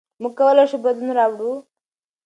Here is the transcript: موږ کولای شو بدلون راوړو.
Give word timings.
موږ 0.21 0.33
کولای 0.39 0.65
شو 0.71 0.77
بدلون 0.83 1.11
راوړو. 1.19 1.51